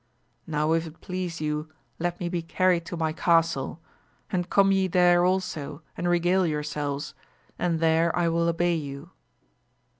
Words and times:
Now 0.47 0.73
if 0.73 0.87
it 0.87 0.99
please 0.99 1.41
you 1.41 1.69
let 1.99 2.19
me 2.19 2.27
be 2.27 2.41
carried 2.41 2.87
to 2.87 2.97
my 2.97 3.13
castle,'and 3.13 4.49
come 4.49 4.71
ye 4.71 4.87
there 4.87 5.23
also 5.23 5.83
and 5.95 6.09
regale 6.09 6.47
yourselves, 6.47 7.13
and 7.59 7.79
there 7.79 8.09
I 8.17 8.27
will 8.27 8.49
obey 8.49 8.73
you. 8.73 9.11